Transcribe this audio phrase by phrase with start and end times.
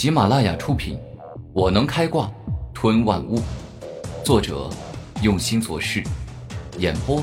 [0.00, 0.96] 喜马拉雅出品，
[1.52, 2.32] 《我能开挂
[2.72, 3.36] 吞万物》，
[4.24, 4.70] 作者
[5.22, 6.02] 用心做事，
[6.78, 7.22] 演播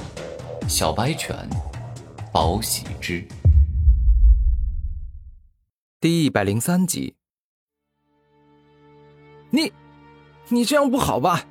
[0.69, 1.35] 小白犬，
[2.31, 3.27] 宝喜之，
[5.99, 7.15] 第一百零三集。
[9.49, 9.73] 你，
[10.49, 11.45] 你这样不好吧？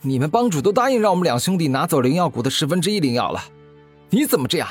[0.00, 3.42] 你们帮主都答应让我们两兄弟拿走灵药谷的十分之一灵药了，
[4.10, 4.68] 你怎么这样？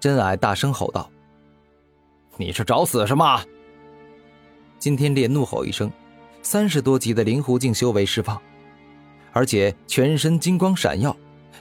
[0.00, 1.10] 真爱大声吼道
[2.38, 3.42] ：“你是找死是吗？”
[4.78, 5.90] 金天烈怒吼一声，
[6.42, 8.40] 三十多级的灵狐境修为释放，
[9.32, 11.16] 而且全身金光闪耀，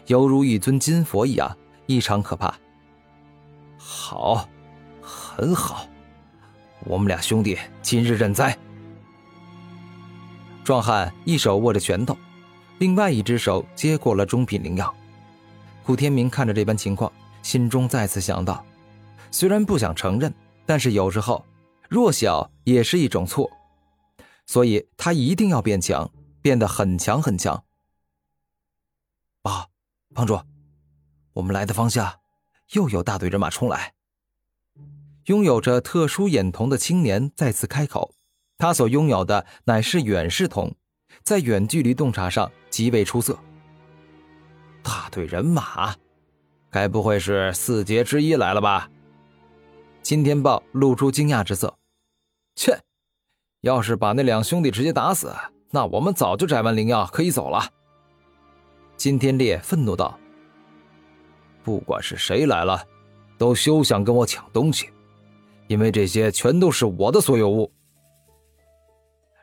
[0.05, 1.57] 犹如一尊金佛一样，
[1.87, 2.53] 异常可怕。
[3.77, 4.47] 好，
[5.01, 5.87] 很好，
[6.85, 8.57] 我们俩兄弟今日认栽。
[10.63, 12.15] 壮汉一手握着拳头，
[12.77, 14.93] 另外一只手接过了中品灵药。
[15.83, 18.63] 古天明看着这般情况，心中再次想到：
[19.31, 20.31] 虽然不想承认，
[20.65, 21.43] 但是有时候。
[21.89, 23.49] 弱小也是一种错，
[24.45, 27.63] 所以他一定要变强，变得很强很强。
[29.41, 29.67] 爸，
[30.13, 30.37] 帮主，
[31.31, 32.19] 我们来的方向
[32.73, 33.93] 又有大队人马冲来。
[35.27, 38.13] 拥有着特殊眼瞳的青年再次开口，
[38.57, 40.75] 他所拥有的乃是远视瞳，
[41.23, 43.39] 在远距离洞察上极为出色。
[44.83, 45.95] 大队人马，
[46.69, 48.89] 该不会是四杰之一来了吧？
[50.01, 51.73] 金天豹露出惊讶之色
[52.57, 52.77] ：“切，
[53.61, 55.31] 要是把那两兄弟直接打死，
[55.69, 57.71] 那我们早就摘完灵药可以走了。”
[58.97, 60.19] 金天烈愤怒道
[61.63, 62.83] ：“不管是谁来了，
[63.37, 64.89] 都休想跟我抢东西，
[65.67, 67.71] 因为这些全都是我的所有物。”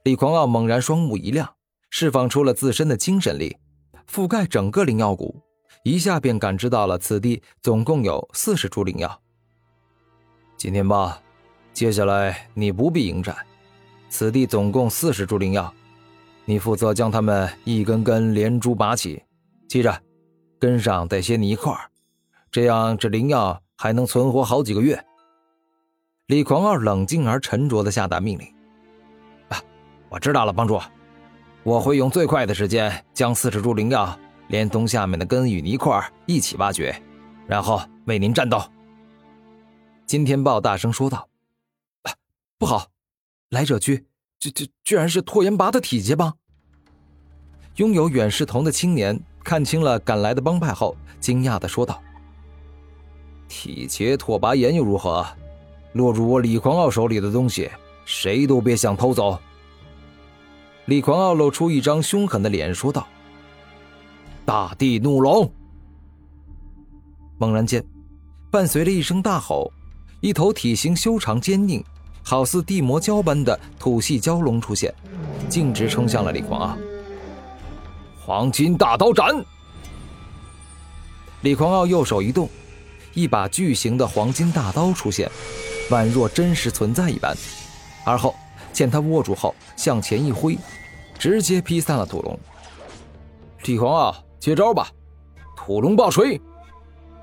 [0.02, 1.54] 李狂傲猛然双目一亮，
[1.90, 3.56] 释放出了自身的精神力，
[4.10, 5.40] 覆盖整个灵药谷，
[5.84, 9.22] 一下便感知到了此地总共有四十株灵药。
[10.56, 11.22] 金天霸，
[11.74, 13.36] 接下来你不必迎战。
[14.08, 15.74] 此地总共四十株灵药，
[16.44, 19.20] 你负责将它们一根根连株拔起，
[19.68, 20.00] 记着，
[20.60, 21.74] 根上得写你一块，
[22.52, 25.04] 这样这灵药还能存活好几个月。
[26.28, 28.46] 李狂傲冷静而沉着的下达命令
[29.50, 29.60] ：“啊，
[30.08, 30.80] 我知道了，帮主，
[31.64, 36.94] 我会用最快的时间将四十株灵药连同下面的根与泥块一起挖掘，
[37.48, 38.62] 然后为您战斗。”
[40.06, 41.28] 金天豹大声说道
[42.64, 42.88] ：“不好，
[43.50, 44.06] 来者居，
[44.40, 46.34] 居居居然是拓延拔的体结帮！”
[47.76, 52.02] 拥有远视瞳的青年看清了赶来的帮派后，惊讶的说道
[53.48, 55.26] ：“体结拓跋炎又如何？
[55.92, 57.70] 落入我李狂傲手里的东西，
[58.06, 59.38] 谁都别想偷走！”
[60.86, 63.06] 李狂傲露出一张凶狠的脸说道
[64.46, 65.52] ：“大地怒龙！”
[67.36, 67.84] 猛然间，
[68.50, 69.70] 伴随着一声大吼。
[70.22, 71.84] 一头体型修长坚硬，
[72.24, 74.92] 好似地魔蛟般的土系蛟龙出现，
[75.48, 76.76] 径直冲向了李狂傲。
[78.24, 79.44] 黄金大刀斩！
[81.42, 82.48] 李狂傲右手一动，
[83.12, 85.30] 一把巨型的黄金大刀出现，
[85.90, 87.36] 宛若真实存在一般。
[88.06, 88.34] 而后
[88.72, 90.58] 见他握住后，向前一挥，
[91.18, 92.38] 直接劈散了土龙。
[93.66, 94.88] 李狂傲，接招吧！
[95.54, 96.40] 土龙爆锤！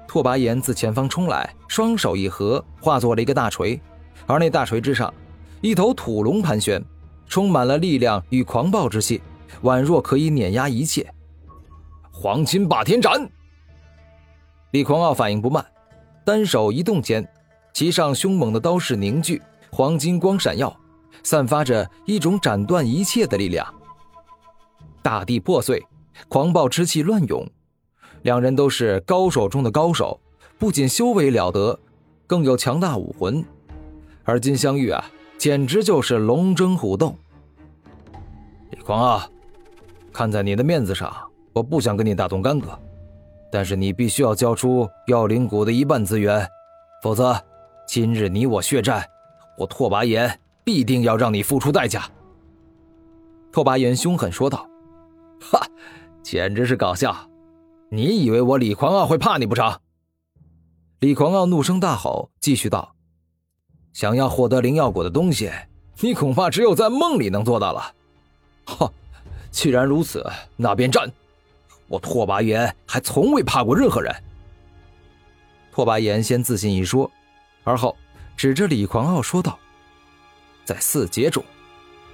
[0.07, 3.81] 拓跋炎自前方冲来，双手一合，化作了一个大锤，
[4.25, 5.13] 而那大锤之上，
[5.61, 6.83] 一头土龙盘旋，
[7.27, 9.21] 充满了力量与狂暴之气，
[9.63, 11.13] 宛若可以碾压一切。
[12.11, 13.29] 黄金霸天斩！
[14.71, 15.65] 李狂傲反应不慢，
[16.23, 17.27] 单手一动间，
[17.73, 20.75] 其上凶猛的刀势凝聚，黄金光闪耀，
[21.23, 23.65] 散发着一种斩断一切的力量。
[25.01, 25.83] 大地破碎，
[26.27, 27.45] 狂暴之气乱涌。
[28.21, 30.19] 两人都是高手中的高手，
[30.59, 31.79] 不仅修为了得，
[32.27, 33.43] 更有强大武魂。
[34.23, 35.03] 而今相遇啊，
[35.37, 37.15] 简直就是龙争虎斗。
[38.69, 39.29] 李狂啊，
[40.13, 41.13] 看在你的面子上，
[41.53, 42.77] 我不想跟你大动干戈，
[43.51, 46.47] 但是你必须要交出药灵谷的一半资源，
[47.01, 47.39] 否则
[47.87, 49.03] 今日你我血战，
[49.57, 52.03] 我拓跋炎必定要让你付出代价。”
[53.51, 54.65] 拓跋炎凶狠说道
[55.41, 55.59] ，“哈，
[56.23, 57.15] 简直是搞笑。”
[57.93, 59.77] 你以为我李狂傲会怕你不成？
[60.99, 62.95] 李狂傲怒声大吼，继续道
[63.93, 65.51] ：“想要获得灵药果的东西，
[65.99, 67.93] 你恐怕只有在梦里能做到了。
[68.65, 68.91] 哈，
[69.51, 71.11] 既然如此，那便战！
[71.87, 74.13] 我拓跋炎还从未怕过任何人。”
[75.71, 77.09] 拓跋炎先自信一说，
[77.63, 77.95] 而后
[78.35, 79.57] 指着李狂傲说道
[80.65, 81.43] ：“在四阶中，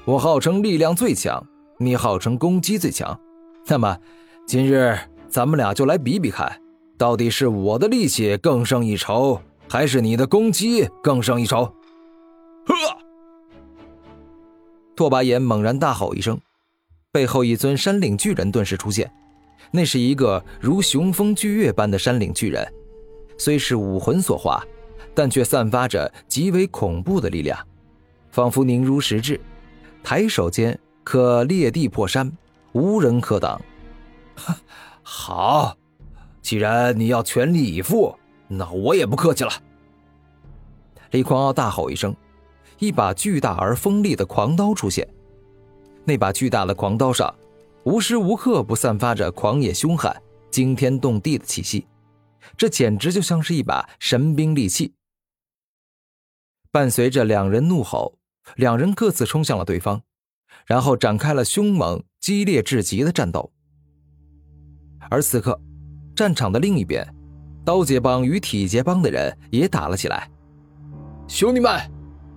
[0.05, 1.45] 我号称力量最强，
[1.77, 3.19] 你号称攻击最强，
[3.67, 3.97] 那么
[4.45, 4.97] 今日……”
[5.29, 6.61] 咱们俩就来比比看，
[6.97, 11.65] 到底是我的力气更胜一筹，还是你的攻击更胜一筹？
[12.65, 12.75] 呵！
[14.95, 16.39] 拓跋炎猛然大吼一声，
[17.11, 19.11] 背后一尊山岭巨人顿时出现。
[19.69, 22.65] 那是一个如雄风巨岳般的山岭巨人，
[23.37, 24.63] 虽是武魂所化，
[25.13, 27.59] 但却散发着极为恐怖的力量，
[28.31, 29.39] 仿佛凝如实质，
[30.01, 32.31] 抬手间可裂地破山，
[32.71, 33.61] 无人可挡。
[35.03, 35.75] 好，
[36.41, 38.17] 既然你要全力以赴，
[38.47, 39.51] 那我也不客气了。
[41.11, 42.15] 李狂傲大吼一声，
[42.79, 45.07] 一把巨大而锋利的狂刀出现。
[46.05, 47.33] 那把巨大的狂刀上，
[47.83, 50.15] 无时无刻不散发着狂野凶悍、
[50.49, 51.85] 惊天动地的气息，
[52.55, 54.93] 这简直就像是一把神兵利器。
[56.71, 58.17] 伴随着两人怒吼，
[58.55, 60.01] 两人各自冲向了对方，
[60.65, 63.51] 然后展开了凶猛、激烈至极的战斗。
[65.09, 65.59] 而此刻，
[66.15, 67.05] 战场的另一边，
[67.67, 70.31] 刀劫帮与体劫帮的人也打了起来。
[71.27, 71.77] 兄弟们，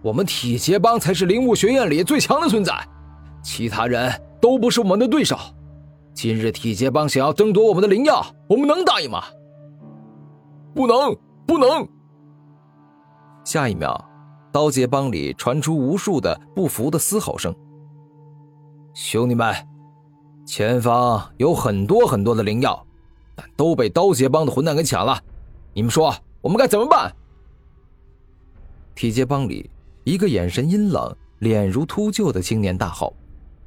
[0.03, 2.75] 我们体劫帮才是灵武学院里最强的存在，
[3.41, 4.11] 其他人
[4.41, 5.39] 都不是我们的对手。
[6.13, 9.23] 今日体劫帮想要争夺我们的灵药，我们能答应吗？
[10.75, 11.17] 不能，
[11.47, 11.87] 不能！
[13.45, 14.05] 下一秒，
[14.51, 17.55] 刀杰帮里传出无数的不服的嘶吼声。
[18.95, 19.55] 兄弟们！
[20.45, 22.85] 前方有很多很多的灵药，
[23.57, 25.23] 都被刀劫帮的混蛋给抢了。
[25.73, 27.13] 你们说我们该怎么办？
[28.95, 29.71] 铁劫帮里
[30.05, 33.15] 一个眼神阴冷、脸如秃鹫的青年大吼：“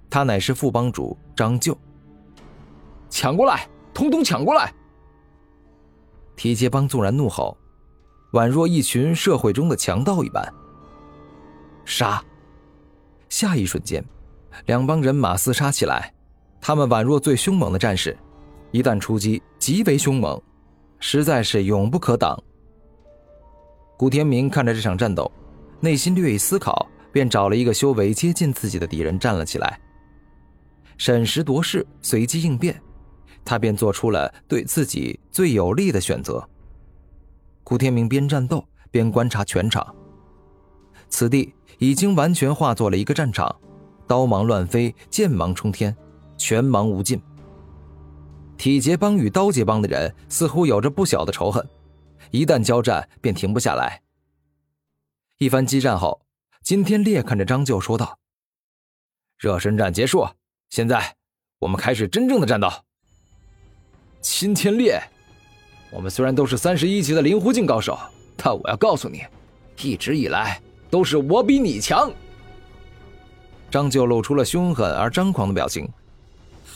[0.10, 1.76] 他乃是副帮主张舅。
[3.10, 4.74] 抢过来，通通抢过来！”
[6.36, 7.58] 铁劫帮纵然怒吼，
[8.34, 10.54] 宛若一群社会中的强盗一般。
[11.86, 12.24] 杀！
[13.30, 14.04] 下一瞬间，
[14.68, 16.14] 两帮人马厮杀起来。
[16.62, 18.16] 他们宛若最凶猛的战士，
[18.74, 20.42] 一旦出击，极为凶猛，
[21.00, 22.36] 实在是永不可挡。
[23.96, 25.32] 古天明看着这场战斗，
[25.80, 29.80] 内心略一思考，便找了一个修为接近自己的敌人站了起来。
[30.98, 32.82] 审时度势，随机应变，
[33.46, 36.44] 他便做出了对自己最有利的选择。
[37.64, 39.96] 古天明边战斗边观察全场，
[41.10, 43.56] 此地已经完全化作了一个战场，
[44.08, 45.96] 刀芒乱飞，剑芒冲天。
[46.36, 47.22] 全芒无尽。
[48.64, 51.68] 体劫帮与刀劫帮的人似乎有着不小的仇恨，
[52.32, 54.02] 一旦交战便停不下来。
[55.38, 56.22] 一番激战后，
[56.64, 58.18] 金天烈看着张就说道
[59.38, 60.26] ：“热身战结束，
[60.70, 61.14] 现在
[61.60, 62.72] 我们开始真正的战斗。”
[64.24, 64.98] 金天烈，
[65.92, 68.00] 我们虽然都是三十一级的灵狐境高手，
[68.38, 69.26] 但我要告诉你，
[69.82, 72.10] 一直以来都是我比你强。
[73.70, 75.86] 张就露出了凶狠而张狂的表情。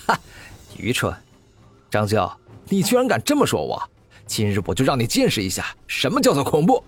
[0.05, 0.19] 哈，
[0.77, 1.15] 愚蠢！
[1.89, 2.29] 张九，
[2.65, 3.81] 你居然敢这么说我！
[4.25, 6.83] 今日我就让你见识一下什么叫做恐怖！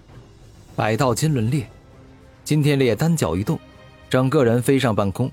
[0.75, 1.65] 百道金轮裂，
[2.43, 3.57] 金天烈单脚一动，
[4.09, 5.31] 整个人飞上半空。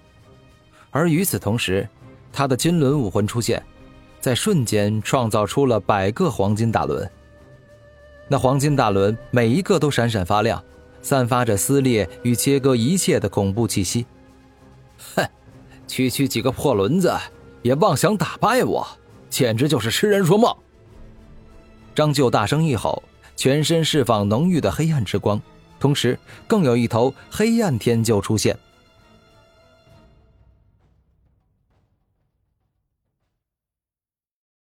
[0.93, 1.89] 而与此同时，
[2.33, 3.61] 他的金轮武魂出现，
[4.21, 7.11] 在瞬间创造出了百个黄金大轮。
[8.29, 10.63] 那黄金大轮每一个都闪闪发亮，
[11.03, 14.07] 散发着撕裂与切割一切的恐怖气息。
[15.17, 15.29] 哼，
[15.89, 17.13] 区区几个破轮子！
[17.63, 18.87] 也妄想打败我，
[19.29, 20.55] 简直就是痴人说梦！
[21.95, 23.03] 张就大声一吼，
[23.37, 25.41] 全身释放浓郁的黑暗之光，
[25.81, 28.59] 同时更有一头黑暗天鹫出现，